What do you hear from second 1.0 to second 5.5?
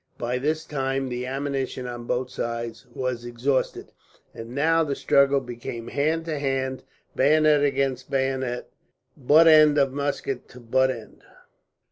the ammunition on both sides was exhausted, and now the struggle